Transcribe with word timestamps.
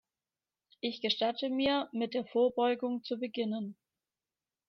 Ich 0.79 0.99
gestatte 1.01 1.51
mir, 1.51 1.87
mit 1.91 2.15
der 2.15 2.25
Vorbeugung 2.25 3.03
zu 3.03 3.19
beginnen. 3.19 3.77